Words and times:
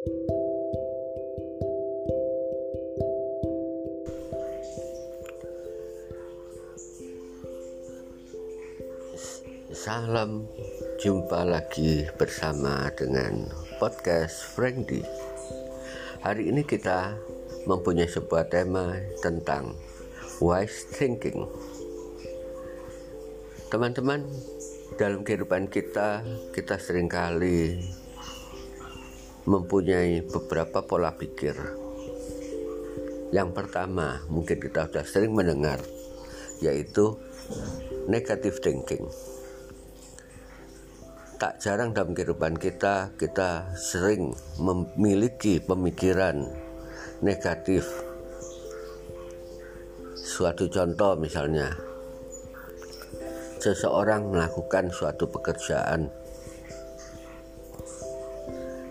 Salam 0.00 0.16
jumpa 11.04 11.44
lagi 11.44 12.08
bersama 12.16 12.88
dengan 12.96 13.44
podcast 13.76 14.40
Friendly. 14.56 15.04
Hari 16.24 16.48
ini 16.48 16.64
kita 16.64 17.20
mempunyai 17.68 18.08
sebuah 18.08 18.48
tema 18.48 18.96
tentang 19.20 19.76
wise 20.40 20.88
thinking. 20.96 21.44
Teman-teman, 23.68 24.24
dalam 24.96 25.20
kehidupan 25.20 25.68
kita, 25.68 26.24
kita 26.56 26.80
sering 26.80 27.12
kali 27.12 27.99
mempunyai 29.50 30.22
beberapa 30.22 30.86
pola 30.86 31.10
pikir. 31.18 31.58
Yang 33.34 33.50
pertama, 33.50 34.22
mungkin 34.30 34.62
kita 34.62 34.86
sudah 34.86 35.02
sering 35.02 35.34
mendengar, 35.34 35.82
yaitu 36.62 37.18
negative 38.06 38.62
thinking. 38.62 39.10
Tak 41.42 41.58
jarang 41.58 41.90
dalam 41.90 42.14
kehidupan 42.14 42.62
kita, 42.62 43.10
kita 43.18 43.74
sering 43.74 44.30
memiliki 44.62 45.58
pemikiran 45.58 46.46
negatif. 47.18 47.90
Suatu 50.14 50.70
contoh 50.70 51.18
misalnya, 51.18 51.74
seseorang 53.58 54.30
melakukan 54.30 54.94
suatu 54.94 55.26
pekerjaan, 55.26 56.12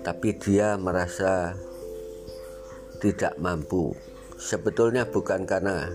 tapi 0.09 0.33
dia 0.41 0.73
merasa 0.73 1.53
tidak 2.97 3.37
mampu. 3.37 3.93
Sebetulnya 4.41 5.05
bukan 5.05 5.45
karena 5.45 5.85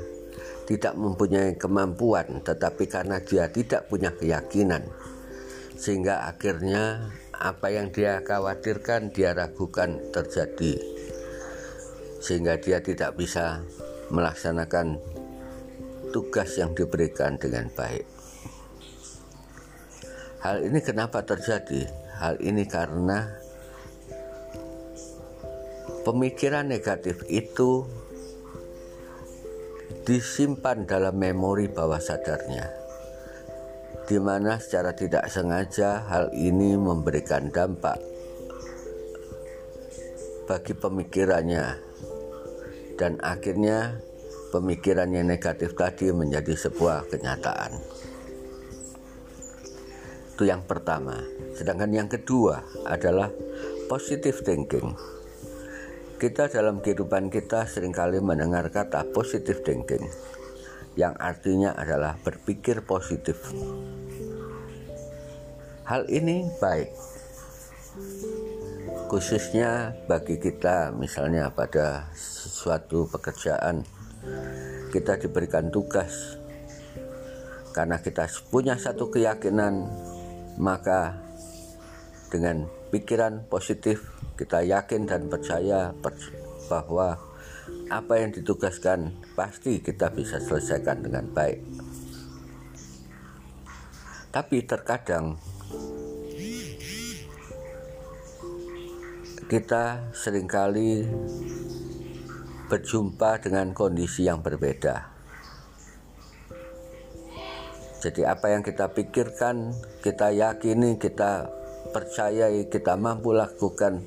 tidak 0.71 0.95
mempunyai 0.95 1.59
kemampuan, 1.59 2.39
tetapi 2.47 2.87
karena 2.87 3.19
dia 3.19 3.51
tidak 3.51 3.91
punya 3.91 4.15
keyakinan, 4.15 4.87
sehingga 5.75 6.31
akhirnya 6.31 7.11
apa 7.35 7.75
yang 7.75 7.91
dia 7.91 8.23
khawatirkan 8.23 9.11
dia 9.11 9.35
ragukan 9.35 9.99
terjadi, 10.15 10.79
sehingga 12.23 12.55
dia 12.63 12.79
tidak 12.87 13.19
bisa 13.19 13.67
melaksanakan 14.15 15.03
tugas 16.15 16.55
yang 16.55 16.71
diberikan 16.71 17.35
dengan 17.35 17.67
baik. 17.75 18.07
Hal 20.39 20.63
ini 20.63 20.79
kenapa 20.79 21.27
terjadi? 21.27 21.83
Hal 22.23 22.39
ini 22.39 22.63
karena 22.71 23.43
pemikiran 26.05 26.69
negatif 26.69 27.25
itu 27.33 27.89
disimpan 30.05 30.85
dalam 30.85 31.17
memori 31.17 31.65
bawah 31.73 31.97
sadarnya, 31.97 32.69
di 34.05 34.21
mana 34.21 34.61
secara 34.61 34.93
tidak 34.93 35.33
sengaja 35.33 36.05
hal 36.05 36.29
ini 36.37 36.77
memberikan 36.77 37.49
dampak 37.49 37.97
bagi 40.45 40.77
pemikirannya, 40.77 41.81
dan 43.01 43.17
akhirnya 43.25 43.97
pemikiran 44.53 45.09
yang 45.09 45.25
negatif 45.25 45.73
tadi 45.73 46.13
menjadi 46.13 46.53
sebuah 46.53 47.09
kenyataan. 47.09 47.81
Itu 50.37 50.45
yang 50.45 50.69
pertama, 50.69 51.17
sedangkan 51.57 51.89
yang 51.97 52.13
kedua 52.13 52.61
adalah 52.85 53.33
positive 53.89 54.45
thinking 54.45 54.93
kita 56.25 56.49
dalam 56.49 56.81
kehidupan 56.81 57.29
kita 57.29 57.69
sering 57.69 57.93
kali 57.93 58.17
mendengar 58.17 58.65
kata 58.73 59.13
positive 59.13 59.61
thinking 59.61 60.09
yang 60.97 61.13
artinya 61.21 61.77
adalah 61.77 62.17
berpikir 62.17 62.81
positif. 62.81 63.53
Hal 65.85 66.09
ini 66.09 66.49
baik 66.57 66.97
khususnya 69.13 69.93
bagi 70.09 70.41
kita 70.41 70.97
misalnya 70.97 71.53
pada 71.53 72.09
suatu 72.17 73.05
pekerjaan 73.05 73.85
kita 74.97 75.21
diberikan 75.21 75.69
tugas 75.69 76.41
karena 77.77 78.01
kita 78.01 78.25
punya 78.49 78.81
satu 78.81 79.13
keyakinan 79.13 79.93
maka 80.57 81.21
dengan 82.33 82.65
pikiran 82.95 83.51
positif 83.51 84.07
kita 84.39 84.63
yakin 84.63 85.11
dan 85.11 85.27
percaya 85.27 85.91
bahwa 86.71 87.19
apa 87.91 88.15
yang 88.23 88.31
ditugaskan 88.31 89.11
pasti 89.35 89.83
kita 89.83 90.15
bisa 90.15 90.39
selesaikan 90.39 91.03
dengan 91.03 91.27
baik. 91.27 91.59
Tapi 94.31 94.63
terkadang 94.63 95.35
kita 99.51 100.15
sering 100.15 100.47
kali 100.47 101.03
berjumpa 102.71 103.43
dengan 103.43 103.75
kondisi 103.75 104.31
yang 104.31 104.39
berbeda. 104.39 105.11
Jadi 108.07 108.23
apa 108.23 108.55
yang 108.55 108.63
kita 108.63 108.87
pikirkan, 108.95 109.75
kita 110.05 110.31
yakini, 110.31 111.01
kita 111.01 111.64
percayai, 111.93 112.71
kita 112.71 112.97
mampu 112.97 113.35
lakukan 113.35 114.01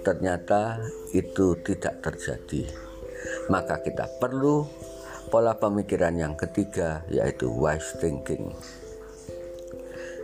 ternyata 0.00 0.80
itu 1.12 1.58
tidak 1.60 2.00
terjadi. 2.00 2.64
Maka 3.52 3.84
kita 3.84 4.08
perlu 4.16 4.64
pola 5.28 5.54
pemikiran 5.58 6.16
yang 6.16 6.34
ketiga 6.34 7.04
yaitu 7.12 7.50
wise 7.52 7.98
thinking. 8.00 8.50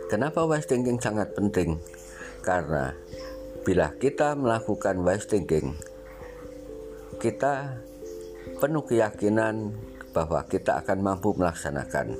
Kenapa 0.07 0.47
wise 0.47 0.65
thinking 0.65 0.97
sangat 0.97 1.35
penting? 1.35 1.77
Karena 2.41 2.95
bila 3.67 3.91
kita 3.99 4.33
melakukan 4.39 5.03
wise 5.03 5.27
thinking, 5.27 5.75
kita 7.19 7.83
penuh 8.57 8.83
keyakinan 8.87 9.75
bahwa 10.15 10.41
kita 10.47 10.79
akan 10.79 10.97
mampu 11.03 11.35
melaksanakan. 11.35 12.15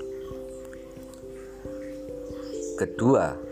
Kedua, 2.78 3.47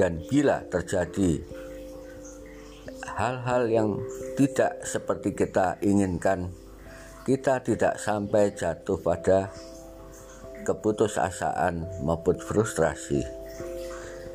dan 0.00 0.24
bila 0.32 0.64
terjadi 0.72 1.44
hal-hal 3.20 3.68
yang 3.68 4.00
tidak 4.32 4.80
seperti 4.80 5.36
kita 5.36 5.76
inginkan, 5.84 6.48
kita 7.28 7.60
tidak 7.60 8.00
sampai 8.00 8.48
jatuh 8.56 8.96
pada 8.96 9.52
keputusasaan 10.64 12.00
maupun 12.00 12.40
frustrasi 12.40 13.20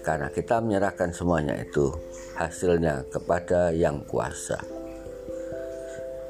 karena 0.05 0.29
kita 0.29 0.61
menyerahkan 0.61 1.09
semuanya 1.09 1.57
itu 1.57 1.89
hasilnya 2.37 3.09
kepada 3.09 3.73
yang 3.73 4.05
kuasa. 4.05 4.61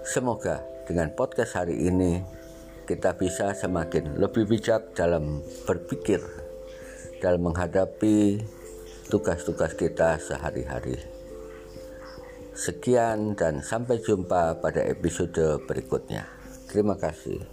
Semoga 0.08 0.64
dengan 0.88 1.12
podcast 1.12 1.60
hari 1.60 1.92
ini 1.92 2.24
kita 2.88 3.20
bisa 3.20 3.52
semakin 3.52 4.16
lebih 4.16 4.48
bijak 4.48 4.96
dalam 4.96 5.44
berpikir 5.68 6.24
dalam 7.20 7.52
menghadapi 7.52 8.40
tugas-tugas 9.10 9.78
kita 9.78 10.18
sehari-hari. 10.18 10.98
Sekian 12.56 13.36
dan 13.36 13.60
sampai 13.60 14.00
jumpa 14.00 14.64
pada 14.64 14.82
episode 14.88 15.62
berikutnya. 15.68 16.26
Terima 16.72 16.96
kasih. 16.96 17.44